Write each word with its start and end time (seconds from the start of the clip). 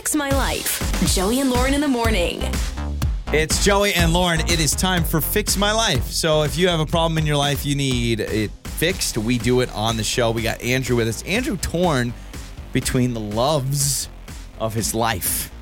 Fix 0.00 0.14
My 0.14 0.30
Life. 0.30 1.14
Joey 1.14 1.40
and 1.40 1.50
Lauren 1.50 1.74
in 1.74 1.82
the 1.82 1.86
morning. 1.86 2.42
It's 3.34 3.62
Joey 3.62 3.92
and 3.92 4.14
Lauren. 4.14 4.40
It 4.40 4.58
is 4.58 4.74
time 4.74 5.04
for 5.04 5.20
Fix 5.20 5.58
My 5.58 5.72
Life. 5.72 6.04
So 6.04 6.42
if 6.42 6.56
you 6.56 6.68
have 6.68 6.80
a 6.80 6.86
problem 6.86 7.18
in 7.18 7.26
your 7.26 7.36
life, 7.36 7.66
you 7.66 7.74
need 7.74 8.20
it 8.20 8.50
fixed. 8.64 9.18
We 9.18 9.36
do 9.36 9.60
it 9.60 9.70
on 9.74 9.98
the 9.98 10.02
show. 10.02 10.30
We 10.30 10.40
got 10.40 10.62
Andrew 10.62 10.96
with 10.96 11.06
us. 11.06 11.22
Andrew 11.24 11.58
torn 11.58 12.14
between 12.72 13.12
the 13.12 13.20
loves 13.20 14.08
of 14.58 14.72
his 14.72 14.94
life. 14.94 15.52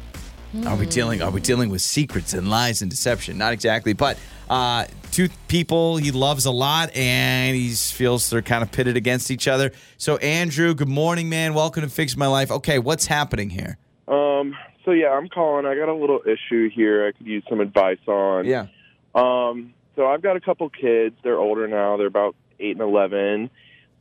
Are 0.66 0.77
we 0.77 0.86
dealing? 0.86 1.20
Are 1.20 1.32
we 1.32 1.41
dealing 1.41 1.68
with 1.68 1.82
secrets 1.82 2.32
and 2.32 2.48
lies 2.48 2.80
and 2.80 2.89
deception? 2.89 3.39
Not 3.39 3.52
exactly, 3.52 3.93
but 3.93 4.20
uh, 4.48 4.86
two 5.11 5.30
people 5.48 5.96
he 5.96 6.12
loves 6.12 6.46
a 6.46 6.52
lot, 6.52 6.95
and 6.95 7.57
he 7.57 7.70
feels 7.70 8.30
they're 8.30 8.41
kind 8.41 8.62
of 8.62 8.70
pitted 8.70 8.96
against 8.96 9.32
each 9.32 9.48
other. 9.48 9.73
So 9.96 10.16
Andrew, 10.18 10.75
good 10.75 10.89
morning, 10.89 11.29
man. 11.29 11.55
Welcome 11.55 11.82
to 11.82 11.89
Fix 11.89 12.16
My 12.16 12.29
Life. 12.29 12.52
Okay, 12.52 12.79
what's 12.79 13.07
happening 13.07 13.50
here? 13.50 13.79
Um, 14.09 14.54
so 14.84 14.93
yeah, 14.93 15.11
I'm 15.11 15.29
calling. 15.29 15.66
I 15.66 15.75
got 15.75 15.88
a 15.88 15.95
little 15.95 16.21
issue 16.25 16.71
here. 16.71 17.07
I 17.07 17.12
could 17.12 17.26
use 17.26 17.44
some 17.49 17.61
advice 17.61 17.99
on. 18.07 18.46
Yeah. 18.46 18.66
Um, 19.14 19.75
so 19.96 20.07
I've 20.07 20.22
got 20.22 20.36
a 20.36 20.40
couple 20.40 20.68
kids. 20.71 21.16
They're 21.22 21.39
older 21.39 21.68
now. 21.68 21.96
They're 21.96 22.07
about 22.07 22.35
eight 22.58 22.72
and 22.72 22.80
eleven. 22.80 23.50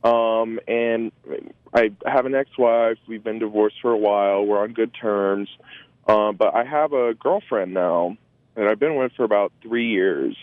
Um, 0.02 0.60
and 0.68 1.12
I 1.74 1.90
have 2.06 2.24
an 2.24 2.34
ex-wife. 2.34 2.98
We've 3.08 3.22
been 3.22 3.40
divorced 3.40 3.76
for 3.82 3.90
a 3.90 3.98
while. 3.98 4.44
We're 4.46 4.62
on 4.62 4.72
good 4.72 4.94
terms. 4.94 5.48
Um, 6.06 6.36
but 6.36 6.54
I 6.54 6.64
have 6.64 6.92
a 6.92 7.14
girlfriend 7.14 7.74
now 7.74 8.16
that 8.54 8.66
I've 8.66 8.78
been 8.78 8.96
with 8.96 9.12
for 9.16 9.24
about 9.24 9.52
three 9.62 9.90
years, 9.90 10.36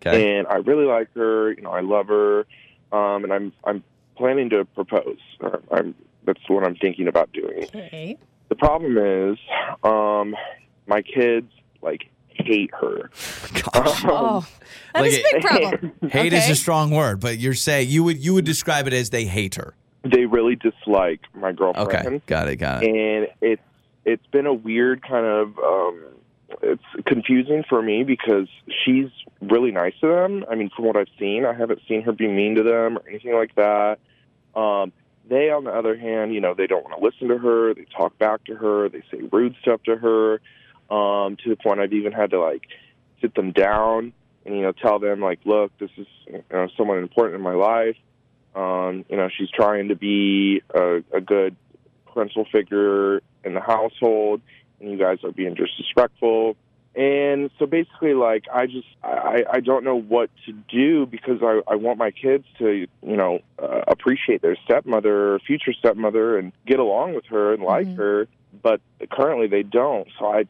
Okay. 0.00 0.38
and 0.38 0.46
I 0.46 0.56
really 0.56 0.86
like 0.86 1.12
her. 1.14 1.52
You 1.52 1.62
know, 1.62 1.70
I 1.70 1.80
love 1.80 2.08
her, 2.08 2.46
um, 2.92 3.24
and 3.24 3.32
I'm 3.32 3.52
I'm 3.64 3.84
planning 4.16 4.50
to 4.50 4.64
propose. 4.64 5.18
I'm 5.70 5.94
that's 6.24 6.40
what 6.48 6.64
I'm 6.64 6.76
thinking 6.76 7.08
about 7.08 7.32
doing. 7.32 7.64
Okay. 7.64 8.16
The 8.52 8.56
problem 8.56 8.98
is, 8.98 9.38
um, 9.82 10.36
my 10.86 11.00
kids 11.00 11.50
like 11.80 12.10
hate 12.28 12.70
her. 12.78 13.08
Gosh. 13.72 14.04
Oh, 14.04 14.46
that 14.92 15.00
Like 15.00 15.10
is 15.12 15.16
a 15.16 15.20
it- 15.20 15.32
big 15.32 15.42
problem. 15.42 16.10
Hate 16.10 16.32
is 16.34 16.50
a 16.50 16.54
strong 16.54 16.90
word, 16.90 17.18
but 17.18 17.38
you're 17.38 17.54
saying 17.54 17.88
you 17.88 18.04
would 18.04 18.22
you 18.22 18.34
would 18.34 18.44
describe 18.44 18.86
it 18.86 18.92
as 18.92 19.08
they 19.08 19.24
hate 19.24 19.54
her. 19.54 19.74
They 20.04 20.26
really 20.26 20.56
dislike 20.56 21.20
my 21.32 21.52
girlfriend. 21.52 21.88
Okay, 22.06 22.22
got 22.26 22.48
it, 22.48 22.56
got 22.56 22.82
it. 22.82 22.88
and 22.90 23.28
it's 23.40 23.62
it's 24.04 24.26
been 24.26 24.44
a 24.44 24.52
weird 24.52 25.00
kind 25.02 25.24
of 25.24 25.58
um 25.58 26.02
it's 26.60 26.84
confusing 27.06 27.64
for 27.66 27.80
me 27.80 28.04
because 28.04 28.48
she's 28.84 29.08
really 29.40 29.70
nice 29.70 29.94
to 30.02 30.08
them. 30.08 30.44
I 30.50 30.56
mean, 30.56 30.68
from 30.76 30.84
what 30.84 30.96
I've 30.98 31.08
seen, 31.18 31.46
I 31.46 31.54
haven't 31.54 31.80
seen 31.88 32.02
her 32.02 32.12
be 32.12 32.28
mean 32.28 32.56
to 32.56 32.62
them 32.62 32.98
or 32.98 33.08
anything 33.08 33.32
like 33.34 33.54
that. 33.54 33.98
Um 34.54 34.92
they 35.28 35.50
on 35.50 35.64
the 35.64 35.70
other 35.70 35.96
hand, 35.96 36.34
you 36.34 36.40
know, 36.40 36.54
they 36.54 36.66
don't 36.66 36.84
want 36.84 36.98
to 36.98 37.04
listen 37.04 37.28
to 37.28 37.38
her, 37.38 37.74
they 37.74 37.86
talk 37.96 38.18
back 38.18 38.44
to 38.44 38.54
her, 38.54 38.88
they 38.88 39.02
say 39.10 39.18
rude 39.30 39.54
stuff 39.60 39.82
to 39.84 39.96
her, 39.96 40.34
um, 40.94 41.36
to 41.36 41.50
the 41.50 41.56
point 41.56 41.80
I've 41.80 41.92
even 41.92 42.12
had 42.12 42.30
to 42.30 42.40
like 42.40 42.66
sit 43.20 43.34
them 43.34 43.52
down 43.52 44.12
and, 44.44 44.56
you 44.56 44.62
know, 44.62 44.72
tell 44.72 44.98
them 44.98 45.20
like, 45.20 45.40
look, 45.44 45.76
this 45.78 45.90
is 45.96 46.06
you 46.26 46.42
know, 46.50 46.68
someone 46.76 46.98
important 46.98 47.36
in 47.36 47.42
my 47.42 47.54
life. 47.54 47.96
Um, 48.54 49.04
you 49.08 49.16
know, 49.16 49.28
she's 49.36 49.50
trying 49.50 49.88
to 49.88 49.96
be 49.96 50.62
a, 50.74 51.02
a 51.12 51.20
good 51.20 51.56
parental 52.06 52.44
figure 52.52 53.22
in 53.44 53.54
the 53.54 53.60
household, 53.60 54.42
and 54.80 54.90
you 54.90 54.98
guys 54.98 55.18
are 55.24 55.32
being 55.32 55.54
disrespectful. 55.54 56.56
And 56.94 57.50
so 57.58 57.64
basically, 57.64 58.12
like, 58.12 58.44
I 58.52 58.66
just 58.66 58.86
I, 59.02 59.44
I 59.50 59.60
don't 59.60 59.82
know 59.82 59.98
what 59.98 60.30
to 60.44 60.52
do 60.52 61.06
because 61.06 61.38
I, 61.42 61.62
I 61.66 61.76
want 61.76 61.98
my 61.98 62.10
kids 62.10 62.44
to 62.58 62.86
you 63.02 63.16
know 63.16 63.40
uh, 63.58 63.82
appreciate 63.88 64.42
their 64.42 64.56
stepmother, 64.64 65.38
future 65.46 65.72
stepmother, 65.72 66.36
and 66.36 66.52
get 66.66 66.78
along 66.78 67.14
with 67.14 67.24
her 67.26 67.54
and 67.54 67.62
like 67.62 67.96
her. 67.96 68.28
But 68.62 68.82
currently, 69.10 69.46
they 69.46 69.62
don't. 69.62 70.06
So 70.18 70.26
I 70.26 70.44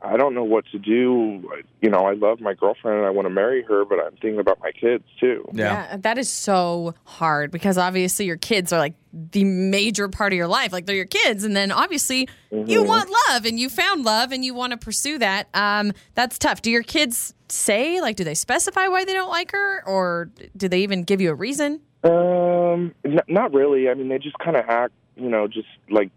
I 0.00 0.16
don't 0.16 0.34
know 0.34 0.44
what 0.44 0.64
to 0.72 0.78
do. 0.78 1.50
You 1.80 1.90
know, 1.90 2.00
I 2.00 2.14
love 2.14 2.40
my 2.40 2.54
girlfriend 2.54 2.98
and 2.98 3.06
I 3.06 3.10
want 3.10 3.26
to 3.26 3.30
marry 3.30 3.62
her, 3.64 3.84
but 3.84 3.98
I'm 3.98 4.12
thinking 4.12 4.38
about 4.38 4.60
my 4.60 4.70
kids 4.70 5.04
too. 5.18 5.48
yeah. 5.52 5.96
that 5.96 6.18
is 6.18 6.30
so 6.30 6.94
hard 7.04 7.50
because 7.50 7.76
obviously 7.76 8.24
your 8.24 8.36
kids 8.36 8.72
are 8.72 8.78
like 8.78 8.94
the 9.12 9.42
major 9.42 10.08
part 10.08 10.32
of 10.32 10.36
your 10.36 10.46
life. 10.46 10.72
Like 10.72 10.86
they're 10.86 10.94
your 10.94 11.04
kids, 11.04 11.42
and 11.42 11.56
then 11.56 11.72
obviously 11.72 12.28
you 12.52 12.84
want 12.84 13.10
love 13.28 13.44
and 13.44 13.58
you 13.58 13.68
found 13.68 14.04
love 14.04 14.30
and 14.30 14.44
you 14.44 14.54
want 14.54 14.70
to 14.70 14.76
pursue 14.76 15.18
that. 15.18 15.48
Um, 15.54 15.92
that's 16.14 16.38
tough. 16.38 16.62
Do 16.62 16.70
your 16.70 16.82
kids 16.84 17.34
say 17.48 18.00
like, 18.00 18.16
do 18.16 18.24
they 18.24 18.34
specify 18.34 18.86
why 18.88 19.04
they 19.04 19.14
don't 19.14 19.30
like 19.30 19.50
her, 19.52 19.82
or 19.86 20.30
do 20.56 20.68
they 20.68 20.80
even 20.80 21.02
give 21.02 21.20
you 21.20 21.30
a 21.30 21.34
reason? 21.34 21.80
Um, 22.04 22.94
n- 23.04 23.20
not 23.26 23.52
really. 23.52 23.88
I 23.88 23.94
mean, 23.94 24.08
they 24.08 24.18
just 24.18 24.38
kind 24.38 24.56
of 24.56 24.64
act, 24.68 24.92
you 25.16 25.28
know, 25.28 25.48
just 25.48 25.68
like 25.90 26.10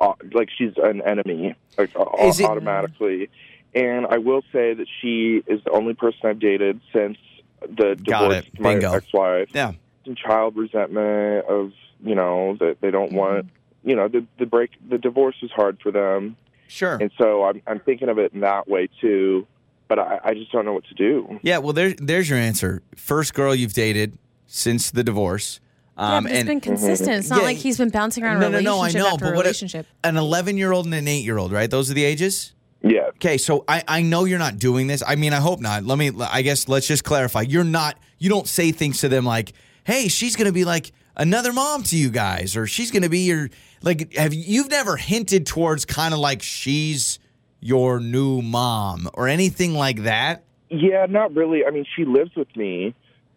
uh, 0.00 0.12
like 0.32 0.48
she's 0.56 0.72
an 0.76 1.02
enemy, 1.02 1.54
like 1.76 1.90
au- 1.96 2.28
Is 2.28 2.40
it- 2.40 2.44
automatically. 2.46 3.28
And 3.74 4.06
I 4.06 4.18
will 4.18 4.42
say 4.52 4.72
that 4.74 4.86
she 5.00 5.42
is 5.46 5.62
the 5.64 5.70
only 5.72 5.92
person 5.94 6.20
I've 6.24 6.38
dated 6.38 6.80
since 6.92 7.18
the 7.60 7.96
Got 8.02 8.28
divorce 8.30 8.36
it. 8.46 8.60
my 8.60 8.72
Bingo. 8.74 8.92
ex-wife. 8.94 9.50
Yeah. 9.54 9.72
Some 10.04 10.14
child 10.14 10.56
resentment 10.56 11.44
of 11.46 11.72
you 12.02 12.14
know 12.14 12.56
that 12.60 12.80
they 12.80 12.90
don't 12.90 13.12
want. 13.12 13.46
You 13.84 13.94
know, 13.94 14.08
the 14.08 14.24
the 14.38 14.46
break, 14.46 14.70
the 14.88 14.98
divorce 14.98 15.36
is 15.42 15.50
hard 15.50 15.78
for 15.82 15.90
them, 15.92 16.36
Sure. 16.66 16.96
and 17.00 17.10
so 17.18 17.44
I'm 17.44 17.60
I'm 17.66 17.80
thinking 17.80 18.08
of 18.08 18.18
it 18.18 18.32
in 18.32 18.40
that 18.40 18.68
way 18.68 18.88
too. 19.00 19.46
But 19.86 19.98
I, 19.98 20.20
I 20.24 20.34
just 20.34 20.50
don't 20.52 20.64
know 20.64 20.72
what 20.72 20.84
to 20.86 20.94
do. 20.94 21.38
Yeah, 21.42 21.58
well 21.58 21.72
there 21.72 21.92
there's 21.92 22.28
your 22.30 22.38
answer. 22.38 22.82
First 22.96 23.34
girl 23.34 23.54
you've 23.54 23.74
dated 23.74 24.18
since 24.46 24.90
the 24.90 25.04
divorce. 25.04 25.60
Yeah, 25.98 26.16
Um 26.16 26.24
but 26.24 26.30
it's 26.32 26.38
and 26.40 26.48
been 26.48 26.60
consistent. 26.60 27.10
It's 27.18 27.30
not 27.30 27.40
Yeah, 27.40 27.44
like 27.46 27.56
he's 27.56 27.76
been 27.78 27.90
bouncing 27.90 28.24
around 28.24 28.40
no, 28.40 28.48
no, 28.48 28.58
relationship 28.58 28.64
no, 28.64 28.80
I 28.82 28.92
know, 29.10 29.14
after 29.14 29.24
but 29.26 29.34
what 29.34 29.46
if- 29.46 29.50
relationship. 29.50 29.86
an 30.04 30.14
11-year-old 30.14 30.86
and 30.86 30.94
an 30.94 31.06
8-year-old, 31.06 31.52
right? 31.52 31.70
Those 31.70 31.90
are 31.90 31.94
the 31.94 32.04
ages? 32.04 32.54
Yeah. 32.82 33.08
Okay, 33.16 33.38
so 33.38 33.64
I, 33.66 33.82
I 33.88 34.02
know 34.02 34.24
you're 34.24 34.38
not 34.38 34.58
doing 34.58 34.86
this. 34.86 35.02
I 35.06 35.16
mean, 35.16 35.32
I 35.32 35.40
hope 35.40 35.58
not. 35.60 35.84
Let 35.84 35.98
me 35.98 36.12
I 36.20 36.42
guess 36.42 36.68
let's 36.68 36.86
just 36.86 37.02
clarify. 37.02 37.40
You're 37.42 37.64
not 37.64 37.98
you 38.18 38.28
don't 38.28 38.46
say 38.46 38.70
things 38.72 39.00
to 39.00 39.08
them 39.08 39.24
like, 39.24 39.52
"Hey, 39.84 40.06
she's 40.08 40.36
going 40.36 40.46
to 40.46 40.52
be 40.52 40.64
like 40.64 40.92
another 41.16 41.52
mom 41.52 41.82
to 41.84 41.96
you 41.96 42.10
guys 42.10 42.56
or 42.56 42.66
she's 42.68 42.92
going 42.92 43.02
to 43.02 43.08
be 43.08 43.20
your 43.26 43.50
like 43.82 44.14
have 44.14 44.32
you- 44.32 44.44
you've 44.46 44.70
never 44.70 44.96
hinted 44.96 45.46
towards 45.46 45.84
kind 45.84 46.14
of 46.14 46.20
like 46.20 46.40
she's 46.42 47.18
your 47.60 47.98
new 47.98 48.40
mom 48.42 49.08
or 49.14 49.26
anything 49.26 49.74
like 49.74 50.04
that? 50.04 50.44
Yeah, 50.70 51.06
not 51.08 51.34
really. 51.34 51.64
I 51.66 51.70
mean, 51.72 51.84
she 51.96 52.04
lives 52.04 52.30
with 52.36 52.54
me, 52.56 52.94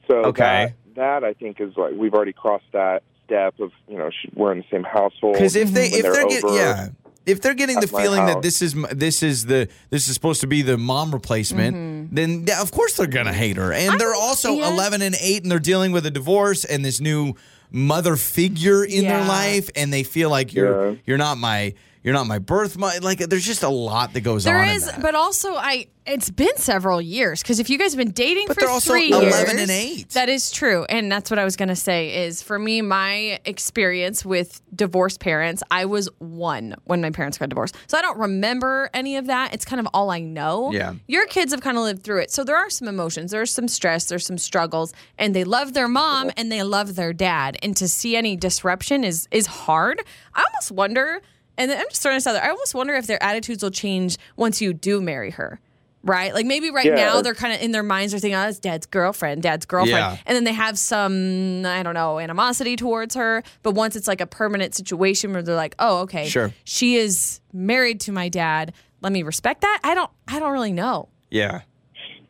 so 0.07 0.17
Okay. 0.25 0.75
That, 0.95 1.21
that 1.21 1.23
I 1.23 1.33
think 1.33 1.59
is 1.59 1.75
like 1.77 1.93
we've 1.95 2.13
already 2.13 2.33
crossed 2.33 2.71
that 2.73 3.03
step 3.25 3.59
of 3.59 3.71
you 3.87 3.97
know 3.97 4.09
we're 4.33 4.51
in 4.51 4.59
the 4.59 4.65
same 4.71 4.83
household. 4.83 5.33
Because 5.33 5.55
if 5.55 5.71
they 5.71 5.87
if 5.87 6.03
they're, 6.03 6.13
they're 6.13 6.27
getting 6.27 6.53
yeah 6.53 6.89
if 7.25 7.41
they're 7.41 7.53
getting 7.53 7.79
the 7.79 7.83
at 7.83 7.91
my 7.91 8.01
feeling 8.01 8.25
that 8.25 8.41
this 8.41 8.61
is 8.61 8.73
this 8.91 9.21
is 9.21 9.45
the 9.45 9.67
this 9.89 10.07
is 10.07 10.13
supposed 10.13 10.41
to 10.41 10.47
be 10.47 10.61
the 10.61 10.77
mom 10.77 11.11
replacement, 11.11 12.15
then 12.15 12.45
yeah, 12.47 12.61
of 12.61 12.71
course 12.71 12.97
they're 12.97 13.07
gonna 13.07 13.33
hate 13.33 13.57
her. 13.57 13.71
And 13.71 13.99
they're 13.99 14.15
also 14.15 14.53
yeah. 14.53 14.71
eleven 14.71 15.01
and 15.01 15.15
eight, 15.21 15.43
and 15.43 15.51
they're 15.51 15.59
dealing 15.59 15.91
with 15.91 16.05
a 16.05 16.11
divorce 16.11 16.65
and 16.65 16.83
this 16.83 16.99
new 16.99 17.35
mother 17.69 18.15
figure 18.15 18.83
in 18.83 19.05
their 19.05 19.23
life, 19.23 19.69
and 19.75 19.93
they 19.93 20.03
feel 20.03 20.29
like 20.29 20.53
you're 20.53 20.91
Yeah. 20.91 20.97
you're 21.05 21.17
not 21.17 21.37
my 21.37 21.73
you're 22.03 22.13
not 22.13 22.27
my 22.27 22.39
birth 22.39 22.77
mother. 22.77 22.99
Like 22.99 23.19
there's 23.19 23.45
just 23.45 23.63
a 23.63 23.69
lot 23.69 24.13
that 24.13 24.21
goes 24.21 24.43
There 24.43 24.57
on. 24.57 24.69
in 24.69 24.75
is, 24.75 24.91
but 25.01 25.15
also 25.15 25.55
I. 25.55 25.87
It's 26.03 26.31
been 26.31 26.57
several 26.57 26.99
years 26.99 27.43
because 27.43 27.59
if 27.59 27.69
you 27.69 27.77
guys 27.77 27.93
have 27.93 27.99
been 27.99 28.09
dating 28.11 28.45
But 28.47 28.55
for 28.55 28.61
they're 28.61 28.69
also 28.71 28.93
three 28.93 29.11
11 29.11 29.27
years, 29.57 29.61
and 29.61 29.69
8. 29.69 30.09
that 30.09 30.29
is 30.29 30.49
true, 30.49 30.83
and 30.85 31.11
that's 31.11 31.29
what 31.29 31.37
I 31.37 31.43
was 31.43 31.55
going 31.55 31.69
to 31.69 31.75
say. 31.75 32.25
Is 32.25 32.41
for 32.41 32.57
me, 32.57 32.81
my 32.81 33.39
experience 33.45 34.25
with 34.25 34.61
divorced 34.75 35.19
parents, 35.19 35.61
I 35.69 35.85
was 35.85 36.09
one 36.17 36.75
when 36.85 37.01
my 37.01 37.11
parents 37.11 37.37
got 37.37 37.49
divorced, 37.49 37.75
so 37.85 37.99
I 37.99 38.01
don't 38.01 38.17
remember 38.17 38.89
any 38.95 39.15
of 39.17 39.27
that. 39.27 39.53
It's 39.53 39.63
kind 39.63 39.79
of 39.79 39.87
all 39.93 40.09
I 40.09 40.21
know. 40.21 40.71
Yeah. 40.71 40.95
your 41.07 41.27
kids 41.27 41.51
have 41.53 41.61
kind 41.61 41.77
of 41.77 41.83
lived 41.83 42.03
through 42.03 42.21
it, 42.21 42.31
so 42.31 42.43
there 42.43 42.57
are 42.57 42.71
some 42.71 42.87
emotions, 42.87 43.29
there's 43.29 43.53
some 43.53 43.67
stress, 43.67 44.05
there's 44.05 44.25
some 44.25 44.39
struggles, 44.39 44.93
and 45.19 45.35
they 45.35 45.43
love 45.43 45.73
their 45.73 45.87
mom 45.87 46.31
and 46.35 46.51
they 46.51 46.63
love 46.63 46.95
their 46.95 47.13
dad, 47.13 47.57
and 47.61 47.77
to 47.77 47.87
see 47.87 48.15
any 48.15 48.35
disruption 48.35 49.03
is 49.03 49.27
is 49.29 49.45
hard. 49.45 50.01
I 50.33 50.43
almost 50.51 50.71
wonder. 50.71 51.21
And 51.57 51.69
then 51.69 51.77
I'm 51.79 51.89
just 51.89 52.01
throwing 52.01 52.17
this 52.17 52.27
out 52.27 52.33
there. 52.33 52.43
I 52.43 52.49
almost 52.49 52.73
wonder 52.73 52.95
if 52.95 53.07
their 53.07 53.21
attitudes 53.21 53.61
will 53.63 53.71
change 53.71 54.17
once 54.37 54.61
you 54.61 54.73
do 54.73 55.01
marry 55.01 55.31
her. 55.31 55.59
Right? 56.03 56.33
Like 56.33 56.47
maybe 56.47 56.71
right 56.71 56.85
Yeah. 56.87 56.95
now 56.95 57.21
they're 57.21 57.35
kind 57.35 57.53
of 57.53 57.61
in 57.61 57.71
their 57.73 57.83
minds 57.83 58.11
are 58.15 58.19
thinking, 58.19 58.35
oh, 58.35 58.47
it's 58.47 58.57
dad's 58.57 58.87
girlfriend, 58.87 59.43
dad's 59.43 59.67
girlfriend. 59.67 59.97
Yeah. 59.99 60.17
And 60.25 60.35
then 60.35 60.45
they 60.45 60.53
have 60.53 60.79
some, 60.79 61.63
I 61.63 61.83
don't 61.83 61.93
know, 61.93 62.17
animosity 62.17 62.75
towards 62.75 63.13
her. 63.13 63.43
But 63.61 63.73
once 63.75 63.95
it's 63.95 64.07
like 64.07 64.19
a 64.19 64.25
permanent 64.25 64.73
situation 64.73 65.31
where 65.31 65.43
they're 65.43 65.55
like, 65.55 65.75
oh, 65.77 65.99
okay, 65.99 66.27
Sure. 66.27 66.51
she 66.63 66.95
is 66.95 67.39
married 67.53 67.99
to 68.01 68.11
my 68.11 68.29
dad. 68.29 68.73
Let 69.01 69.11
me 69.13 69.21
respect 69.21 69.61
that. 69.61 69.79
I 69.83 69.93
don't 69.93 70.09
I 70.27 70.39
don't 70.39 70.51
really 70.53 70.73
know. 70.73 71.09
yeah. 71.29 71.61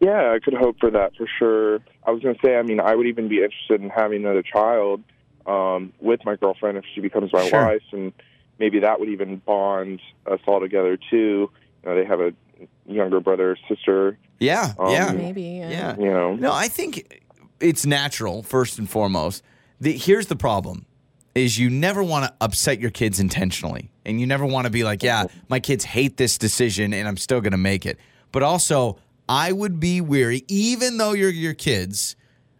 Yeah, 0.02 0.34
I 0.36 0.40
could 0.44 0.56
hope 0.56 0.78
for 0.80 0.90
that 0.90 1.16
for 1.16 1.28
sure. 1.38 1.76
I 2.08 2.10
was 2.10 2.24
going 2.24 2.34
to 2.34 2.42
say, 2.44 2.56
I 2.58 2.64
mean, 2.64 2.80
I 2.80 2.96
would 2.96 3.06
even 3.06 3.28
be 3.30 3.36
interested 3.44 3.82
in 3.84 3.90
having 3.92 4.24
another 4.26 4.42
child 4.42 5.04
um, 5.46 5.94
with 6.02 6.22
my 6.26 6.36
girlfriend 6.36 6.80
if 6.80 6.86
she 6.96 7.02
becomes 7.02 7.32
my 7.32 7.48
Sure. 7.48 7.66
wife, 7.68 7.84
and 7.92 8.12
maybe 8.62 8.80
that 8.80 9.00
would 9.00 9.10
even 9.10 9.38
bond 9.38 10.00
us 10.26 10.40
all 10.46 10.62
together 10.62 10.98
too. 11.10 11.50
You 11.84 11.90
know, 11.90 11.96
they 11.96 12.06
have 12.06 12.22
a 12.22 12.34
younger 12.86 13.20
brother 13.20 13.58
sister. 13.68 14.18
Yeah. 14.40 14.74
Um, 14.80 14.92
yeah. 14.92 15.12
Maybe. 15.12 15.42
Yeah. 15.42 15.70
Yeah. 15.70 15.98
You 15.98 16.14
know, 16.14 16.36
No, 16.36 16.54
I 16.54 16.68
think 16.68 17.22
it's 17.60 17.86
natural 17.86 18.44
first 18.44 18.80
and 18.80 18.90
foremost. 18.90 19.44
The, 19.82 19.92
here's 19.92 20.28
the 20.28 20.36
problem: 20.36 20.86
is 21.36 21.58
you 21.58 21.70
never 21.70 22.04
want 22.04 22.26
to 22.26 22.34
upset 22.42 22.80
your 22.80 22.92
kids 22.92 23.20
intentionally. 23.20 23.90
And 24.06 24.20
you 24.20 24.28
never 24.28 24.46
want 24.46 24.66
to 24.66 24.72
be 24.72 24.84
like, 24.84 25.04
yeah, 25.04 25.26
my 25.50 25.60
kids 25.60 25.84
hate 25.86 26.18
this 26.18 26.38
decision 26.38 26.94
and 26.94 27.08
I'm 27.08 27.18
still 27.18 27.42
going 27.42 27.52
to 27.52 27.58
make 27.58 27.86
it. 27.86 27.98
But 28.32 28.44
also, 28.44 28.98
I 29.30 29.52
would 29.52 29.80
be 29.80 30.02
weary, 30.02 30.44
even 30.48 30.98
though 30.98 31.14
you're 31.14 31.30
your 31.30 31.54
kids, 31.54 32.16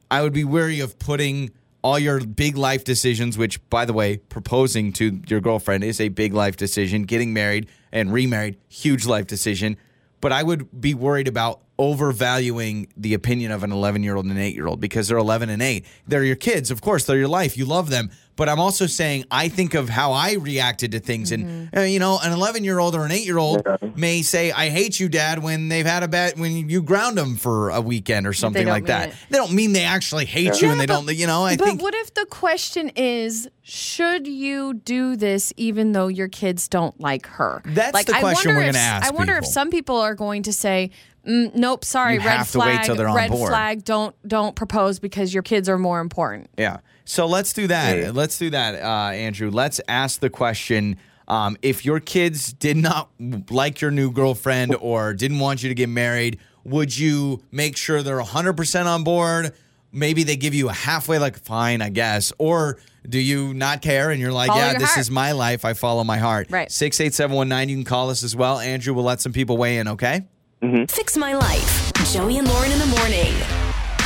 I 0.10 0.22
would 0.22 0.34
be 0.34 0.44
weary 0.44 0.80
of 0.80 1.00
putting 1.00 1.52
all 1.84 1.98
your 1.98 2.20
big 2.20 2.58
life 2.58 2.84
decisions, 2.84 3.38
which, 3.38 3.68
by 3.70 3.86
the 3.86 3.94
way, 3.94 4.18
proposing 4.18 4.94
to 4.94 5.22
your 5.28 5.42
girlfriend 5.42 5.84
is 5.84 6.00
a 6.00 6.10
big 6.10 6.34
life 6.34 6.58
decision, 6.58 7.04
getting 7.04 7.34
married 7.34 7.68
and 7.92 8.14
remarried, 8.14 8.58
huge 8.70 9.06
life 9.06 9.28
decision. 9.28 9.78
But 10.20 10.32
I 10.32 10.44
would 10.44 10.80
be 10.80 10.94
worried 10.94 11.28
about 11.28 11.62
overvaluing 11.80 12.88
the 12.96 13.16
opinion 13.16 13.52
of 13.52 13.64
an 13.64 13.72
11 13.72 14.04
year 14.04 14.16
old 14.16 14.26
and 14.26 14.34
an 14.34 14.40
8 14.40 14.54
year 14.54 14.68
old 14.68 14.80
because 14.80 15.08
they're 15.08 15.18
11 15.18 15.50
and 15.50 15.62
8. 15.62 15.84
They're 16.08 16.24
your 16.24 16.36
kids, 16.36 16.70
of 16.70 16.82
course, 16.82 17.06
they're 17.06 17.18
your 17.18 17.28
life. 17.28 17.58
You 17.58 17.66
love 17.66 17.90
them. 17.90 18.12
But 18.42 18.50
I'm 18.50 18.60
also 18.60 18.88
saying 18.88 19.26
I 19.30 19.50
think 19.50 19.76
of 19.76 19.88
how 19.88 20.14
I 20.14 20.34
reacted 20.34 20.94
to 20.94 21.00
things. 21.00 21.32
And, 21.32 21.70
uh, 21.78 21.82
you 21.82 22.00
know, 22.00 22.18
an 22.24 22.32
11 22.32 22.64
year 22.64 22.80
old 22.80 22.96
or 22.96 23.06
an 23.06 23.12
8 23.12 23.24
year 23.24 23.38
old 23.38 23.62
may 23.96 24.24
say, 24.24 24.52
I 24.52 24.70
hate 24.70 25.00
you, 25.00 25.10
dad, 25.10 25.44
when 25.44 25.70
they've 25.70 25.86
had 25.86 26.02
a 26.02 26.08
bad, 26.08 26.40
when 26.40 26.68
you 26.68 26.82
ground 26.82 27.20
them 27.20 27.36
for 27.36 27.70
a 27.70 27.80
weekend 27.80 28.26
or 28.26 28.34
something 28.34 28.66
like 28.66 28.88
that. 28.88 29.10
it. 29.10 29.16
They 29.30 29.38
don't 29.38 29.52
mean 29.54 29.74
they 29.74 29.84
actually 29.84 30.26
hate 30.26 30.60
you 30.60 30.66
Yeah, 30.70 30.72
and 30.72 30.82
they 30.82 30.88
but- 30.88 31.06
don't, 31.06 31.16
you 31.16 31.28
know, 31.28 31.44
I 31.44 31.56
but 31.56 31.66
think. 31.68 31.84
what 31.84 31.94
if 31.94 32.16
the 32.16 32.26
question 32.32 32.90
is, 32.96 33.48
should 33.62 34.26
you 34.28 34.74
do 34.74 35.16
this 35.16 35.54
even 35.56 35.92
though 35.92 36.08
your 36.08 36.28
kids 36.28 36.68
don't 36.68 37.00
like 37.00 37.28
her? 37.28 37.62
That's 37.64 37.94
like, 37.94 38.08
the 38.08 38.14
question 38.14 38.56
we're 38.56 38.62
if- 38.62 38.74
gonna 38.74 38.80
ask 38.80 39.08
I 39.08 39.12
wonder 39.12 39.38
if 39.38 39.46
some 39.46 39.70
people 39.70 39.98
are 39.98 40.16
going 40.16 40.42
to 40.44 40.52
say, 40.52 40.90
mm, 41.28 41.54
"Nope, 41.56 41.86
sorry, 41.86 42.14
You 42.16 42.20
red 42.20 42.38
have 42.38 42.52
to 42.52 42.60
wait 42.60 42.66
flag, 42.66 42.86
till 42.86 42.96
they're 42.96 43.08
on 43.10 43.16
red 43.16 43.32
board." 43.32 43.50
flag, 43.50 43.84
don't 43.84 44.16
don't 44.28 44.56
propose 44.56 45.00
because 45.00 45.34
your 45.34 45.44
kids 45.44 45.68
are 45.70 45.78
more 45.78 46.00
important." 46.00 46.50
Yeah. 46.58 46.78
So 47.06 47.26
let's 47.26 47.54
do 47.54 47.68
that. 47.68 47.98
Yeah. 47.98 48.12
Let's 48.14 48.38
do 48.38 48.50
that, 48.52 48.76
uh, 48.82 49.12
Andrew. 49.14 49.50
Let's 49.50 49.82
ask 49.88 50.20
the 50.20 50.30
question 50.30 50.98
um, 51.28 51.58
if 51.62 51.86
your 51.86 52.00
kids 52.00 52.52
did 52.54 52.78
not 52.78 53.10
like 53.50 53.82
your 53.82 53.90
new 53.92 54.12
girlfriend 54.12 54.76
or 54.80 55.14
didn't 55.14 55.40
want 55.40 55.64
you 55.64 55.70
to 55.70 55.76
get 55.76 55.88
married, 55.90 56.38
would 56.64 56.98
you 56.98 57.42
make 57.52 57.78
sure 57.78 58.04
they're 58.04 58.22
100% 58.22 58.86
on 58.86 59.04
board? 59.04 59.54
Maybe 59.94 60.24
they 60.24 60.36
give 60.36 60.54
you 60.54 60.70
a 60.70 60.74
halfway, 60.74 61.20
like, 61.20 61.38
fine, 61.38 61.82
I 61.82 61.90
guess. 61.90 62.32
Or 62.38 62.80
do 63.08 63.20
you 63.20 63.54
not 63.54 63.82
care 63.82 64.12
and 64.12 64.20
you're 64.22 64.32
like, 64.32 64.48
Follow 64.50 64.60
yeah, 64.62 64.72
your 64.72 64.80
this 64.80 64.90
heart. 64.90 65.00
is 65.00 65.12
my 65.12 65.32
life. 65.32 65.66
I 65.66 65.74
follow 65.74 66.04
my 66.04 66.18
heart. 66.18 66.48
Right. 66.50 66.72
68719. 66.72 67.70
You 67.70 67.76
can 67.78 67.86
call 67.86 68.10
us 68.10 68.24
as 68.24 68.36
well. 68.36 68.60
Andrew 68.60 68.94
We'll 68.94 69.06
let 69.06 69.22
some 69.22 69.34
people 69.34 69.58
weigh 69.58 69.78
in, 69.78 69.88
okay? 69.90 70.24
Fix 70.62 71.18
My 71.18 71.34
Life. 71.34 71.92
Joey 72.14 72.38
and 72.38 72.48
Lauren 72.48 72.72
in 72.72 72.78
the 72.78 72.86
morning. 72.86 73.34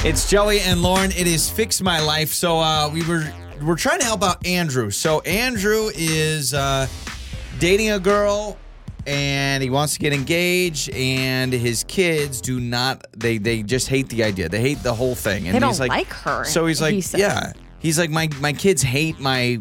It's 0.05 0.29
Joey 0.29 0.61
and 0.61 0.81
Lauren. 0.81 1.11
It 1.11 1.27
is 1.27 1.49
Fix 1.49 1.81
My 1.81 1.99
Life. 1.99 2.29
So 2.31 2.59
uh, 2.59 2.89
we 2.93 3.05
were 3.05 3.29
we're 3.61 3.75
trying 3.75 3.99
to 3.99 4.05
help 4.05 4.23
out 4.23 4.45
Andrew. 4.47 4.89
So 4.89 5.19
Andrew 5.21 5.89
is 5.93 6.53
uh, 6.53 6.87
dating 7.59 7.91
a 7.91 7.99
girl 7.99 8.57
and 9.05 9.61
he 9.61 9.69
wants 9.69 9.95
to 9.95 9.99
get 9.99 10.13
engaged 10.13 10.89
and 10.91 11.51
his 11.51 11.83
kids 11.89 12.39
do 12.39 12.61
not 12.61 13.05
they 13.11 13.37
they 13.37 13.61
just 13.61 13.89
hate 13.89 14.07
the 14.07 14.23
idea. 14.23 14.47
They 14.47 14.61
hate 14.61 14.81
the 14.81 14.93
whole 14.93 15.15
thing. 15.15 15.49
And 15.49 15.61
They 15.61 15.67
he's 15.67 15.77
don't 15.77 15.89
like, 15.89 16.05
like 16.07 16.13
her, 16.21 16.45
So 16.45 16.67
he's 16.67 16.79
like, 16.79 16.93
he 16.93 17.03
yeah. 17.17 17.51
He's 17.79 17.99
like 17.99 18.09
my 18.11 18.29
my 18.39 18.53
kids 18.53 18.81
hate 18.81 19.19
my 19.19 19.59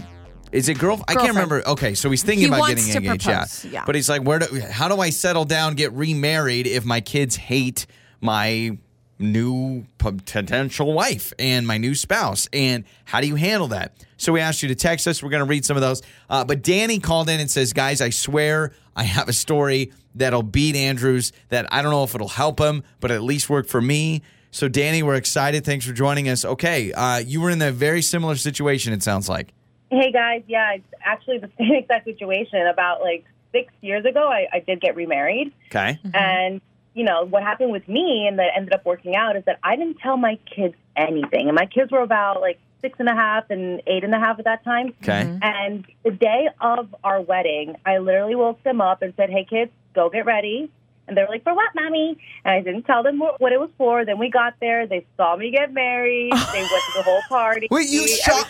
is 0.55 0.69
it 0.69 0.79
girl? 0.79 0.95
I 1.07 1.15
can't 1.15 1.27
Girlfriend. 1.27 1.37
remember. 1.51 1.69
Okay, 1.71 1.95
so 1.95 2.11
he's 2.11 2.23
thinking 2.23 2.41
He 2.43 2.47
about 2.47 2.61
wants 2.61 2.87
getting 2.87 3.03
to 3.03 3.09
engaged. 3.09 3.25
propose, 3.25 3.65
Yeah. 3.67 3.71
yeah. 3.73 3.83
But 3.87 3.95
he's 3.95 4.09
like, 4.09 4.23
where 4.23 4.39
do 4.39 4.61
how 4.71 4.89
do 4.89 5.01
I 5.01 5.11
settle 5.11 5.45
down, 5.45 5.75
get 5.75 5.93
remarried 5.93 6.67
if 6.67 6.85
my 6.85 7.01
kids 7.01 7.37
hate 7.37 7.87
my 8.21 8.79
new 9.19 9.87
potential 9.99 10.93
wife 10.93 11.33
and 11.39 11.67
my 11.67 11.79
new 11.79 11.95
spouse 11.95 12.49
and 12.53 12.85
how 13.05 13.21
do 13.21 13.29
you 13.29 13.37
handle 13.37 13.69
that 13.69 14.05
so 14.17 14.33
we 14.33 14.41
asked 14.41 14.61
you 14.61 14.69
to 14.69 14.75
text 14.75 15.07
us 15.07 15.23
we're 15.23 15.31
going 15.31 15.39
to 15.43 15.49
read 15.49 15.65
some 15.65 15.77
of 15.77 15.81
those 15.83 16.03
uh, 16.31 16.45
but 16.45 16.63
danny 16.65 16.99
called 16.99 17.29
in 17.31 17.39
and 17.39 17.49
says 17.49 17.73
guys 17.73 18.01
i 18.01 18.11
swear 18.11 18.73
i 18.97 19.05
have 19.05 19.29
a 19.29 19.33
story 19.33 19.93
that'll 20.17 20.43
beat 20.43 20.75
andrew's 20.75 21.31
that 21.51 21.65
i 21.73 21.81
don't 21.81 21.93
know 21.93 22.03
if 22.03 22.13
it'll 22.17 22.27
help 22.29 22.59
him 22.59 22.83
but 22.99 23.13
at 23.13 23.23
least 23.23 23.49
work 23.49 23.69
for 23.69 23.81
me 23.81 24.21
so 24.51 24.67
danny 24.67 25.01
we're 25.01 25.15
excited 25.15 25.65
thanks 25.65 25.87
for 25.87 25.93
joining 25.93 26.29
us 26.29 26.45
okay 26.45 26.93
uh, 26.93 27.19
you 27.19 27.41
were 27.41 27.51
in 27.51 27.63
a 27.63 27.71
very 27.71 28.03
similar 28.03 28.35
situation 28.35 28.93
it 28.93 29.01
sounds 29.03 29.29
like 29.29 29.55
Hey 29.95 30.13
guys, 30.13 30.43
yeah, 30.47 30.75
it's 30.75 30.87
actually 31.03 31.39
the 31.39 31.51
same 31.59 31.75
exact 31.75 32.05
situation. 32.05 32.67
About 32.67 33.01
like 33.01 33.25
six 33.53 33.73
years 33.81 34.05
ago, 34.05 34.29
I, 34.29 34.47
I 34.53 34.61
did 34.61 34.81
get 34.81 34.97
remarried, 34.97 35.53
okay. 35.69 35.99
Mm-hmm. 36.05 36.17
And 36.17 36.61
you 36.95 37.05
know 37.05 37.25
what 37.25 37.43
happened 37.43 37.73
with 37.73 37.89
me, 37.89 38.27
and 38.29 38.39
that 38.39 38.51
ended 38.57 38.73
up 38.73 38.85
working 38.85 39.17
out 39.17 39.37
is 39.37 39.45
that 39.47 39.59
I 39.63 39.77
didn't 39.77 39.99
tell 39.99 40.17
my 40.17 40.39
kids 40.55 40.75
anything, 40.97 41.49
and 41.49 41.55
my 41.55 41.67
kids 41.67 41.91
were 41.93 42.03
about 42.03 42.41
like 42.41 42.59
six 42.81 42.99
and 42.99 43.09
a 43.09 43.15
half 43.15 43.49
and 43.51 43.83
eight 43.87 44.05
and 44.05 44.15
a 44.15 44.19
half 44.19 44.39
at 44.39 44.45
that 44.45 44.63
time. 44.63 44.95
okay. 45.03 45.25
Mm-hmm. 45.25 45.39
And 45.43 45.87
the 46.05 46.11
day 46.11 46.49
of 46.61 46.95
our 47.03 47.21
wedding, 47.21 47.77
I 47.87 47.99
literally 47.99 48.35
woke 48.35 48.63
them 48.63 48.81
up 48.81 49.03
and 49.03 49.15
said, 49.17 49.31
"Hey 49.31 49.47
kids, 49.49 49.73
go 49.95 50.11
get 50.11 50.27
ready." 50.27 50.71
And 51.07 51.17
they 51.17 51.23
were 51.23 51.29
like, 51.29 51.45
"For 51.45 51.55
what, 51.55 51.71
mommy?" 51.75 52.17
And 52.45 52.55
I 52.55 52.61
didn't 52.61 52.85
tell 52.85 53.03
them 53.03 53.19
what, 53.19 53.41
what 53.41 53.53
it 53.53 53.61
was 53.61 53.71
for. 53.77 54.05
Then 54.05 54.19
we 54.19 54.31
got 54.31 54.55
there. 54.61 54.87
They 54.87 55.05
saw 55.17 55.37
me 55.37 55.51
get 55.51 55.73
married. 55.73 56.33
they 56.53 56.61
went 56.61 56.71
to 56.71 56.93
the 56.97 57.03
whole 57.03 57.21
party. 57.29 57.69
Wait, 57.71 57.89
you 57.89 58.03
every 58.03 58.15
shot- 58.15 58.49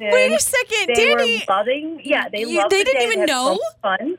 Wait 0.00 0.32
a 0.32 0.40
second, 0.40 0.88
They 0.88 0.94
Danny. 0.94 1.44
were 1.48 1.54
loving. 1.54 2.00
Yeah, 2.04 2.28
they 2.30 2.40
You- 2.40 2.58
loved 2.58 2.70
they 2.70 2.78
the 2.80 2.84
didn't 2.84 3.00
day. 3.00 3.06
even 3.06 3.18
had 3.20 3.28
know? 3.28 3.54
So 3.54 3.78
fun. 3.82 4.18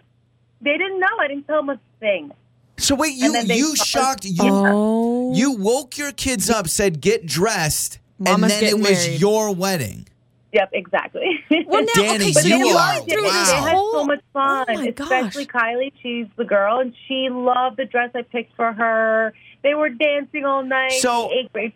They 0.62 0.78
didn't 0.78 1.00
know. 1.00 1.08
I 1.20 1.28
didn't 1.28 1.48
tell 1.48 1.58
them 1.64 1.70
a 1.72 1.80
thing. 2.00 2.32
so 2.78 2.94
wait 2.96 3.14
you 3.16 3.36
you 3.36 3.76
shocked 3.76 4.24
you 4.26 4.36
Oh, 4.44 5.34
you 5.34 5.52
woke 5.54 5.98
your 5.98 6.12
kids 6.12 6.48
up 6.50 6.68
said 6.68 7.02
get 7.02 7.26
dressed 7.26 7.98
Mama's 8.20 8.54
and 8.54 8.62
then 8.68 8.70
it 8.70 8.80
was 8.80 9.08
married. 9.08 9.20
your 9.22 9.54
wedding 9.56 10.08
Yep, 10.54 10.70
exactly. 10.74 11.44
Well, 11.68 11.82
now, 11.82 11.88
Danny, 11.96 12.26
okay, 12.26 12.32
so 12.34 12.48
you 12.48 12.58
you're 12.68 12.78
are- 12.78 13.00
through 13.02 13.24
wow. 13.24 13.30
this 13.32 13.50
They 13.50 13.56
had 13.58 13.72
so 13.76 14.06
much 14.06 14.22
fun, 14.34 14.66
Oh 14.70 14.74
my 14.76 14.92
gosh. 14.92 15.06
especially 15.12 15.46
Kylie. 15.46 15.92
She's 16.02 16.28
the 16.38 16.46
girl, 16.46 16.80
and 16.80 16.94
she 17.08 17.28
loved 17.30 17.78
the 17.78 17.86
dress 17.86 18.12
I 18.16 18.22
picked 18.22 18.56
for 18.56 18.72
her. 18.72 19.34
They 19.64 19.74
were 19.74 19.90
dancing 19.90 20.46
all 20.46 20.64
night. 20.64 20.94
So- 20.94 21.28
they 21.30 21.36
ate 21.40 21.54
great 21.54 21.74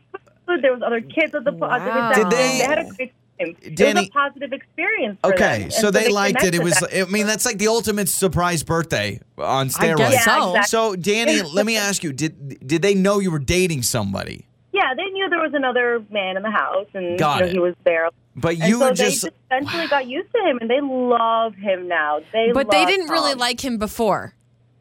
food. 0.47 0.62
There 0.62 0.73
was 0.73 0.81
other 0.85 1.01
kids 1.01 1.33
at 1.35 1.44
the, 1.44 1.51
at 1.51 1.59
the 1.59 1.65
Wow. 1.65 2.09
reception. 2.09 2.29
Did 2.29 2.38
they- 2.38 2.57
They 2.59 2.63
had 2.63 2.77
a 2.79 2.83
great 2.85 2.97
time. 3.39 3.56
it 3.62 3.95
was 3.95 4.07
a 4.07 4.09
positive 4.12 4.53
experience. 4.53 5.17
For. 5.24 5.33
Okay, 5.33 5.63
And 5.63 5.74
so 5.74 5.91
they 5.91 6.09
liked 6.09 6.44
it. 6.44 6.53
It 6.56 6.63
was. 6.63 6.81
I 6.94 7.06
mean, 7.06 7.25
that's 7.27 7.45
like 7.45 7.57
the 7.57 7.67
ultimate 7.67 8.07
surprise 8.09 8.63
birthday 8.63 9.19
on 9.38 9.67
I 9.67 9.69
steroids. 9.69 9.97
guess 9.97 10.13
Yeah, 10.13 10.19
so. 10.39 10.50
exactly. 10.56 10.67
So, 10.69 10.95
Danny, 10.95 11.41
let 11.41 11.65
me 11.65 11.75
ask 11.77 12.03
you: 12.03 12.13
Did 12.13 12.65
did 12.67 12.81
they 12.81 12.94
know 12.95 13.19
you 13.19 13.31
were 13.31 13.39
dating 13.39 13.81
somebody? 13.83 14.45
Yeah, 14.74 14.94
they 14.95 15.03
knew 15.06 15.27
there 15.29 15.39
was 15.41 15.53
another 15.53 16.01
man 16.12 16.38
in 16.38 16.44
the 16.44 16.51
house, 16.51 16.88
and 16.94 17.03
you 17.06 17.17
know, 17.17 17.45
he 17.47 17.59
was 17.59 17.75
there. 17.83 18.09
But 18.36 18.56
And 18.56 18.63
you 18.63 18.80
so 18.80 18.86
were 18.89 18.95
they 18.95 19.04
just. 19.06 19.22
just 19.24 19.33
eventually 19.51 19.88
got 19.88 20.07
used 20.07 20.31
to 20.33 20.39
him, 20.50 20.57
and 20.62 20.69
they 20.69 20.80
love 20.81 21.54
him 21.56 21.88
now. 21.88 22.19
They 22.31 22.51
But 22.54 22.72
they 22.72 22.86
didn't 22.86 23.10
really 23.10 23.31
Tom. 23.31 23.39
like 23.39 23.63
him 23.63 23.78
before. 23.78 24.33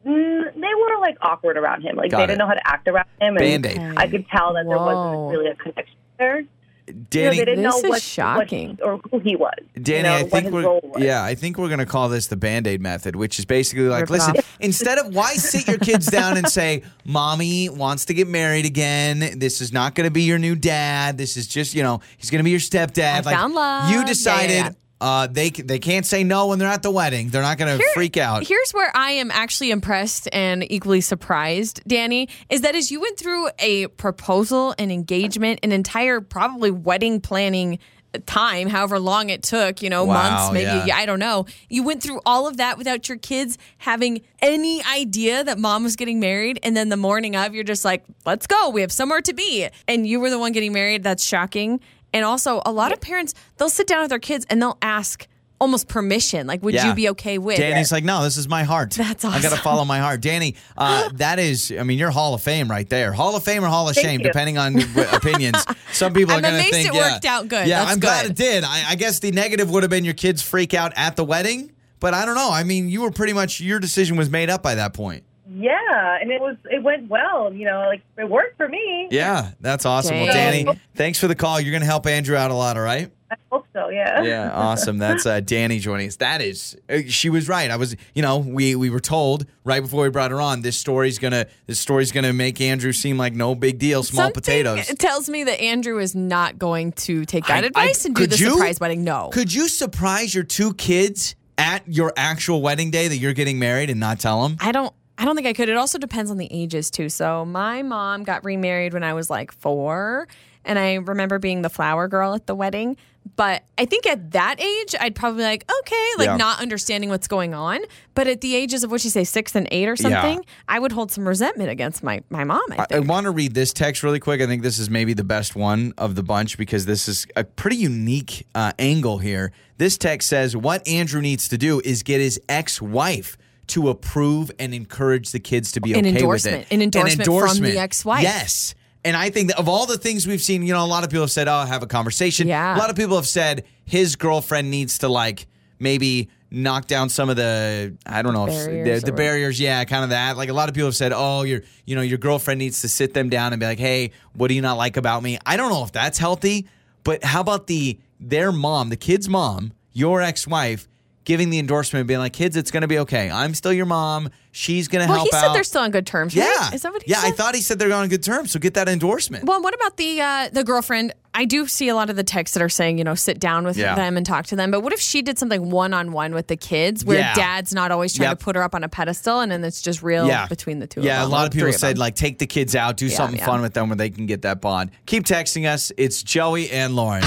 Mm, 0.05 0.53
they 0.55 0.59
were 0.61 0.99
like 0.99 1.17
awkward 1.21 1.57
around 1.57 1.81
him. 1.83 1.95
Like 1.95 2.11
Got 2.11 2.17
they 2.17 2.23
it. 2.23 2.27
didn't 2.27 2.39
know 2.39 2.47
how 2.47 2.53
to 2.55 2.67
act 2.67 2.87
around 2.87 3.05
him. 3.19 3.37
And 3.37 3.63
Band-Aid. 3.63 3.93
I 3.97 4.07
could 4.07 4.25
tell 4.29 4.53
that 4.53 4.65
there 4.67 4.77
Whoa. 4.77 4.85
wasn't 5.27 5.37
really 5.39 5.51
a 5.51 5.55
connection 5.55 5.95
there. 6.17 6.43
You 6.91 6.99
know, 6.99 7.05
Danny, 7.09 7.37
they 7.37 7.45
didn't 7.45 7.63
This 7.63 7.73
know 7.73 7.77
is 7.79 7.89
what, 7.89 8.01
shocking. 8.01 8.77
what 8.79 8.87
or 8.87 8.97
who 9.09 9.19
he 9.19 9.35
was. 9.35 9.53
Danny, 9.81 9.97
you 9.97 10.03
know, 10.03 10.15
I 10.15 10.23
think 10.23 10.51
we're 10.51 10.79
yeah, 11.03 11.23
I 11.23 11.35
think 11.35 11.57
we're 11.57 11.69
gonna 11.69 11.85
call 11.85 12.09
this 12.09 12.27
the 12.27 12.35
Band 12.35 12.67
Aid 12.67 12.81
method, 12.81 13.15
which 13.15 13.39
is 13.39 13.45
basically 13.45 13.85
like, 13.85 14.01
Rip 14.01 14.09
listen, 14.11 14.37
off. 14.37 14.57
instead 14.59 14.97
of 14.97 15.13
why 15.15 15.33
sit 15.35 15.67
your 15.67 15.77
kids 15.77 16.07
down 16.07 16.37
and 16.37 16.47
say, 16.49 16.83
"Mommy 17.05 17.69
wants 17.69 18.05
to 18.05 18.13
get 18.13 18.27
married 18.27 18.65
again. 18.65 19.39
This 19.39 19.61
is 19.61 19.71
not 19.73 19.95
gonna 19.95 20.11
be 20.11 20.23
your 20.23 20.39
new 20.39 20.55
dad. 20.55 21.17
This 21.17 21.37
is 21.37 21.47
just 21.47 21.73
you 21.73 21.83
know 21.83 22.01
he's 22.17 22.29
gonna 22.29 22.43
be 22.43 22.51
your 22.51 22.59
stepdad." 22.59 23.25
I 23.25 23.33
found 23.33 23.53
love. 23.53 23.89
You 23.91 23.99
Yeah, 23.99 24.05
decided. 24.05 24.49
yeah, 24.51 24.63
yeah. 24.65 24.69
Uh, 25.01 25.25
they 25.25 25.49
they 25.49 25.79
can't 25.79 26.05
say 26.05 26.23
no 26.23 26.47
when 26.47 26.59
they're 26.59 26.67
at 26.67 26.83
the 26.83 26.91
wedding. 26.91 27.29
They're 27.29 27.41
not 27.41 27.57
going 27.57 27.75
to 27.75 27.83
freak 27.95 28.17
out. 28.17 28.45
Here's 28.45 28.71
where 28.71 28.91
I 28.95 29.11
am 29.13 29.31
actually 29.31 29.71
impressed 29.71 30.29
and 30.31 30.63
equally 30.71 31.01
surprised, 31.01 31.81
Danny, 31.87 32.29
is 32.51 32.61
that 32.61 32.75
as 32.75 32.91
you 32.91 33.01
went 33.01 33.17
through 33.17 33.49
a 33.57 33.87
proposal, 33.87 34.75
an 34.77 34.91
engagement, 34.91 35.59
an 35.63 35.71
entire 35.71 36.21
probably 36.21 36.69
wedding 36.69 37.19
planning 37.19 37.79
time, 38.25 38.67
however 38.67 38.99
long 38.99 39.29
it 39.29 39.41
took, 39.41 39.81
you 39.81 39.89
know, 39.89 40.05
Wow, 40.05 40.13
months, 40.13 40.53
maybe 40.53 40.87
yeah. 40.87 40.95
I 40.95 41.05
don't 41.05 41.19
know. 41.19 41.45
You 41.69 41.83
went 41.83 42.03
through 42.03 42.19
all 42.25 42.47
of 42.47 42.57
that 42.57 42.77
without 42.77 43.07
your 43.09 43.17
kids 43.17 43.57
having 43.77 44.21
any 44.41 44.83
idea 44.83 45.43
that 45.43 45.57
mom 45.57 45.83
was 45.83 45.95
getting 45.95 46.19
married. 46.19 46.59
And 46.61 46.75
then 46.75 46.89
the 46.89 46.97
morning 46.97 47.35
of, 47.35 47.55
you're 47.55 47.63
just 47.63 47.85
like, 47.85 48.03
let's 48.25 48.47
go. 48.47 48.69
We 48.69 48.81
have 48.81 48.91
somewhere 48.91 49.21
to 49.21 49.33
be. 49.33 49.67
And 49.87 50.05
you 50.05 50.19
were 50.19 50.29
the 50.29 50.39
one 50.39 50.51
getting 50.51 50.73
married. 50.73 51.03
That's 51.03 51.23
shocking. 51.23 51.79
And 52.13 52.25
also, 52.25 52.61
a 52.65 52.71
lot 52.71 52.91
of 52.91 52.99
parents, 53.01 53.33
they'll 53.57 53.69
sit 53.69 53.87
down 53.87 54.01
with 54.01 54.09
their 54.09 54.19
kids 54.19 54.45
and 54.49 54.61
they'll 54.61 54.77
ask 54.81 55.27
almost 55.61 55.87
permission. 55.87 56.47
Like, 56.47 56.63
would 56.63 56.73
Yeah. 56.73 56.87
you 56.87 56.95
be 56.95 57.09
okay 57.09 57.37
with 57.37 57.57
Danny's 57.57 57.91
like, 57.91 58.03
no, 58.03 58.23
this 58.23 58.35
is 58.35 58.47
my 58.47 58.63
heart. 58.63 58.91
That's 58.91 59.23
I 59.23 59.39
got 59.41 59.51
to 59.55 59.61
follow 59.61 59.85
my 59.85 59.99
heart. 59.99 60.19
Danny, 60.19 60.55
uh, 60.75 61.09
that 61.13 61.37
is, 61.37 61.71
I 61.77 61.83
mean, 61.83 61.99
you're 61.99 62.09
Hall 62.09 62.33
of 62.33 62.41
Fame 62.41 62.69
right 62.69 62.89
there. 62.89 63.13
Hall 63.13 63.35
of 63.35 63.43
Fame 63.43 63.63
or 63.63 63.67
Hall 63.67 63.87
of 63.87 63.93
Thank 63.93 64.07
Shame, 64.07 64.19
you. 64.21 64.25
depending 64.25 64.57
on 64.57 64.73
w- 64.73 65.07
opinions. 65.13 65.63
Some 65.93 66.13
people 66.13 66.33
are 66.33 66.37
I'm 66.37 66.41
going 66.41 66.53
to 66.55 66.59
amazed 66.61 66.73
think, 66.73 66.87
it 66.89 66.93
yeah, 66.95 67.13
worked 67.13 67.25
out 67.25 67.47
good. 67.47 67.67
Yeah, 67.67 67.79
That's 67.81 67.91
I'm 67.93 67.99
glad 67.99 68.21
good. 68.23 68.31
it 68.31 68.37
did. 68.37 68.63
I, 68.63 68.85
I 68.89 68.95
guess 68.95 69.19
the 69.19 69.31
negative 69.31 69.69
would 69.69 69.83
have 69.83 69.89
been 69.91 70.03
your 70.03 70.15
kids 70.15 70.41
freak 70.41 70.73
out 70.73 70.93
at 70.95 71.15
the 71.15 71.23
wedding, 71.23 71.71
but 71.99 72.15
I 72.15 72.25
don't 72.25 72.35
know. 72.35 72.49
I 72.51 72.63
mean, 72.63 72.89
you 72.89 73.01
were 73.01 73.11
pretty 73.11 73.33
much 73.33 73.61
your 73.61 73.79
decision 73.79 74.17
was 74.17 74.31
made 74.31 74.49
up 74.49 74.63
by 74.63 74.73
that 74.75 74.93
point. 74.95 75.23
Yeah, 75.53 76.17
and 76.21 76.31
it 76.31 76.39
was 76.39 76.55
it 76.69 76.81
went 76.81 77.09
well. 77.09 77.53
You 77.53 77.65
know, 77.65 77.81
like 77.87 78.01
it 78.17 78.29
worked 78.29 78.57
for 78.57 78.69
me. 78.69 79.07
Yeah, 79.11 79.51
that's 79.59 79.85
awesome. 79.85 80.17
Well, 80.17 80.27
Danny, 80.27 80.65
thanks 80.95 81.19
for 81.19 81.27
the 81.27 81.35
call. 81.35 81.59
You're 81.59 81.71
going 81.71 81.81
to 81.81 81.87
help 81.87 82.07
Andrew 82.07 82.35
out 82.37 82.51
a 82.51 82.53
lot, 82.53 82.77
all 82.77 82.83
right? 82.83 83.11
I 83.29 83.35
hope 83.49 83.65
so. 83.73 83.89
Yeah. 83.89 84.23
Yeah, 84.23 84.51
awesome. 84.51 84.97
That's 84.97 85.25
uh, 85.25 85.39
Danny 85.39 85.79
joining 85.79 86.07
us. 86.07 86.17
That 86.17 86.41
is, 86.41 86.77
uh, 86.89 86.99
she 87.07 87.29
was 87.29 87.47
right. 87.47 87.71
I 87.71 87.77
was, 87.77 87.95
you 88.13 88.21
know, 88.21 88.39
we 88.39 88.75
we 88.75 88.89
were 88.89 88.99
told 88.99 89.45
right 89.63 89.81
before 89.81 90.03
we 90.03 90.09
brought 90.09 90.31
her 90.31 90.41
on 90.41 90.61
this 90.61 90.77
story's 90.77 91.17
gonna 91.17 91.47
this 91.65 91.79
story's 91.79 92.11
gonna 92.11 92.33
make 92.33 92.59
Andrew 92.59 92.91
seem 92.91 93.17
like 93.17 93.33
no 93.33 93.55
big 93.55 93.79
deal, 93.79 94.03
small 94.03 94.23
Something 94.25 94.33
potatoes. 94.41 94.89
It 94.89 94.99
tells 94.99 95.29
me 95.29 95.45
that 95.45 95.61
Andrew 95.61 95.99
is 95.99 96.13
not 96.13 96.59
going 96.59 96.91
to 96.93 97.23
take 97.25 97.45
that 97.47 97.63
I- 97.63 97.67
advice 97.67 98.05
I- 98.05 98.09
and 98.09 98.15
do 98.15 98.27
the 98.27 98.37
you? 98.37 98.51
surprise 98.51 98.79
wedding. 98.81 99.03
No. 99.05 99.29
Could 99.31 99.53
you 99.53 99.67
surprise 99.69 100.35
your 100.35 100.43
two 100.43 100.73
kids 100.73 101.35
at 101.57 101.83
your 101.87 102.11
actual 102.17 102.61
wedding 102.61 102.91
day 102.91 103.07
that 103.07 103.17
you're 103.17 103.33
getting 103.33 103.59
married 103.59 103.89
and 103.89 103.99
not 103.99 104.19
tell 104.19 104.43
them? 104.43 104.57
I 104.59 104.71
don't 104.73 104.93
I 105.21 105.25
don't 105.25 105.35
think 105.35 105.45
I 105.47 105.53
could. 105.53 105.69
It 105.69 105.77
also 105.77 105.99
depends 105.99 106.31
on 106.31 106.37
the 106.37 106.47
ages 106.49 106.89
too. 106.89 107.07
So 107.07 107.45
my 107.45 107.83
mom 107.83 108.23
got 108.23 108.43
remarried 108.43 108.91
when 108.93 109.03
I 109.03 109.13
was 109.13 109.29
like 109.29 109.51
4 109.51 110.27
and 110.65 110.79
I 110.79 110.95
remember 110.95 111.37
being 111.37 111.61
the 111.61 111.69
flower 111.69 112.07
girl 112.07 112.33
at 112.33 112.47
the 112.47 112.55
wedding. 112.55 112.97
But 113.35 113.63
I 113.77 113.85
think 113.85 114.07
at 114.07 114.31
that 114.31 114.59
age, 114.59 114.95
I'd 114.99 115.13
probably 115.13 115.37
be 115.39 115.43
like, 115.43 115.71
okay, 115.81 116.07
like 116.17 116.25
Yeah. 116.25 116.37
not 116.37 116.59
understanding 116.59 117.11
what's 117.11 117.27
going 117.27 117.53
on. 117.53 117.81
But 118.15 118.25
at 118.27 118.41
the 118.41 118.55
ages 118.55 118.83
of 118.83 118.89
what 118.89 119.03
you 119.03 119.11
say, 119.11 119.23
six 119.23 119.53
and 119.53 119.67
eight 119.71 119.87
or 119.87 119.95
something, 119.95 120.43
I 120.67 120.79
would 120.79 120.91
hold 120.91 121.11
some 121.11 121.27
resentment 121.27 121.69
against 121.69 122.01
my, 122.01 122.23
my 122.31 122.43
mom. 122.43 122.63
I 122.71 122.77
I, 122.81 122.85
think. 122.85 123.07
want 123.07 123.25
to 123.25 123.31
read 123.31 123.53
this 123.53 123.73
text 123.73 124.01
really 124.01 124.19
quick. 124.19 124.41
I 124.41 124.47
think 124.47 124.63
this 124.63 124.79
is 124.79 124.89
maybe 124.89 125.13
the 125.13 125.23
best 125.23 125.55
one 125.55 125.93
of 125.99 126.15
the 126.15 126.23
bunch 126.23 126.57
because 126.57 126.87
this 126.87 127.07
is 127.07 127.27
a 127.35 127.43
pretty 127.43 127.77
unique 127.77 128.47
uh, 128.55 128.71
angle 128.79 129.19
here. 129.19 129.51
This 129.77 129.99
text 129.99 130.27
says 130.27 130.57
what 130.57 130.87
Andrew 130.87 131.21
needs 131.21 131.47
to 131.49 131.59
do 131.59 131.79
is 131.85 132.01
get 132.01 132.21
his 132.21 132.41
ex-wife 132.49 133.37
to 133.71 133.89
approve 133.89 134.51
and 134.59 134.73
encourage 134.73 135.31
the 135.31 135.39
kids 135.39 135.71
to 135.73 135.81
be 135.81 135.93
An 135.93 135.99
okay 135.99 136.09
endorsement. 136.09 136.57
with 136.59 136.71
it. 136.71 136.73
An 136.75 136.81
endorsement 136.81 137.13
an 137.15 137.19
endorsement 137.21 137.57
from 137.65 137.65
the 137.75 137.79
ex-wife. 137.79 138.23
Yes. 138.23 138.75
And 139.03 139.17
I 139.17 139.29
think 139.31 139.49
that 139.49 139.57
of 139.59 139.67
all 139.67 139.85
the 139.87 139.97
things 139.97 140.27
we've 140.27 140.41
seen, 140.41 140.63
you 140.63 140.73
know, 140.73 140.83
a 140.83 140.87
lot 140.87 141.03
of 141.03 141.09
people 141.09 141.23
have 141.23 141.31
said, 141.31 141.47
"Oh, 141.47 141.61
have 141.65 141.81
a 141.83 141.87
conversation." 141.87 142.47
Yeah. 142.47 142.75
A 142.75 142.79
lot 142.79 142.89
of 142.91 142.95
people 142.95 143.15
have 143.15 143.27
said 143.27 143.63
his 143.83 144.15
girlfriend 144.15 144.69
needs 144.69 144.99
to 144.99 145.07
like 145.09 145.47
maybe 145.79 146.29
knock 146.51 146.85
down 146.85 147.09
some 147.09 147.29
of 147.29 147.35
the 147.37 147.95
I 148.05 148.21
don't 148.21 148.33
know 148.33 148.45
if- 148.45 148.53
Barriers 148.67 149.01
the, 149.01 149.05
the 149.11 149.15
barriers. 149.17 149.59
Yeah, 149.59 149.83
kind 149.85 150.03
of 150.03 150.11
that. 150.11 150.37
Like 150.37 150.49
a 150.49 150.53
lot 150.53 150.69
of 150.69 150.75
people 150.75 150.87
have 150.89 150.95
said, 150.95 151.13
"Oh, 151.15 151.41
your 151.41 151.61
you 151.85 151.95
know 151.95 152.03
your 152.03 152.19
girlfriend 152.19 152.59
needs 152.59 152.81
to 152.81 152.89
sit 152.89 153.13
them 153.15 153.29
down 153.29 153.53
and 153.53 153.59
be 153.59 153.65
like, 153.65 153.79
hey, 153.79 154.11
what 154.33 154.49
do 154.49 154.53
you 154.53 154.61
not 154.61 154.77
like 154.77 154.97
about 154.97 155.23
me?" 155.23 155.39
I 155.47 155.57
don't 155.57 155.71
know 155.71 155.83
if 155.83 155.91
that's 155.91 156.19
healthy, 156.19 156.67
but 157.03 157.23
how 157.23 157.41
about 157.41 157.65
the 157.67 157.97
their 158.19 158.51
mom, 158.51 158.89
the 158.89 158.97
kid's 158.97 159.27
mom, 159.27 159.71
your 159.93 160.21
ex-wife, 160.21 160.87
giving 161.23 161.49
the 161.49 161.59
endorsement, 161.59 162.07
being 162.07 162.19
like, 162.19 162.33
"Kids, 162.33 162.55
it's 162.55 162.71
going 162.71 162.81
to 162.81 162.87
be 162.87 162.99
okay. 162.99 163.29
I'm 163.29 163.53
still 163.53 163.73
your 163.73 163.85
mom. 163.85 164.29
She's 164.51 164.87
going 164.87 165.05
to 165.05 165.09
well, 165.09 165.19
help 165.19 165.29
he 165.29 165.35
out." 165.35 165.41
said 165.41 165.53
they're 165.53 165.63
still 165.63 165.81
on 165.81 165.91
good 165.91 166.05
terms. 166.07 166.35
right? 166.35 166.43
yeah, 166.43 166.73
Is 166.73 166.81
that 166.81 166.91
what 166.93 167.03
he 167.03 167.11
yeah. 167.11 167.21
said? 167.21 167.27
I 167.27 167.31
thought 167.31 167.55
he 167.55 167.61
said 167.61 167.79
they're 167.79 167.93
on 167.93 168.07
good 168.09 168.23
terms. 168.23 168.51
So 168.51 168.59
get 168.59 168.73
that 168.75 168.89
endorsement. 168.89 169.45
Well, 169.45 169.61
what 169.61 169.73
about 169.73 169.97
the 169.97 170.21
uh, 170.21 170.49
the 170.51 170.63
girlfriend? 170.63 171.13
I 171.33 171.45
do 171.45 171.65
see 171.65 171.87
a 171.87 171.95
lot 171.95 172.09
of 172.09 172.17
the 172.17 172.23
texts 172.25 172.55
that 172.55 172.61
are 172.63 172.67
saying, 172.67 172.97
you 172.97 173.05
know, 173.05 173.15
sit 173.15 173.39
down 173.39 173.63
with 173.63 173.77
Yeah. 173.77 173.95
them 173.95 174.17
and 174.17 174.25
talk 174.25 174.47
to 174.47 174.55
them. 174.57 174.69
But 174.69 174.81
what 174.81 174.91
if 174.91 174.99
she 174.99 175.21
did 175.21 175.39
something 175.39 175.69
one 175.69 175.93
on 175.93 176.11
one 176.11 176.33
with 176.33 176.47
the 176.47 176.57
kids, 176.57 177.05
where 177.05 177.19
Yeah. 177.19 177.33
dad's 177.33 177.73
not 177.73 177.89
always 177.89 178.13
trying 178.13 178.29
Yep. 178.31 178.39
to 178.39 178.43
put 178.43 178.55
her 178.57 178.63
up 178.63 178.75
on 178.75 178.83
a 178.83 178.89
pedestal, 178.89 179.39
and 179.39 179.49
then 179.49 179.63
it's 179.63 179.81
just 179.81 180.03
real 180.03 180.27
yeah. 180.27 180.45
between 180.47 180.79
the 180.79 180.87
two. 180.87 180.99
Yeah, 180.99 181.03
of 181.03 181.05
them, 181.05 181.21
Yeah, 181.21 181.27
a 181.27 181.31
lot 181.37 181.47
of 181.47 181.53
people 181.53 181.71
said 181.71 181.95
them. 181.95 181.99
like 182.01 182.15
take 182.15 182.39
the 182.39 182.47
kids 182.47 182.75
out, 182.75 182.97
do 182.97 183.07
something 183.09 183.39
yeah. 183.39 183.45
fun 183.45 183.61
with 183.61 183.73
them 183.73 183.87
where 183.87 183.95
they 183.95 184.09
can 184.09 184.25
get 184.25 184.41
that 184.41 184.59
bond. 184.59 184.91
Keep 185.05 185.23
texting 185.25 185.65
us. 185.71 185.91
It's 185.97 186.21
Joey 186.21 186.69
and 186.69 186.97
Lauren. 186.97 187.23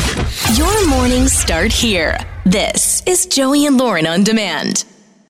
Your 0.54 0.87
mornings 0.88 1.32
start 1.32 1.73
here. 1.73 2.18
This 2.44 3.02
is 3.06 3.25
Joey 3.25 3.64
and 3.64 3.78
Lauren 3.78 4.06
on 4.06 4.23
demand. 4.23 4.84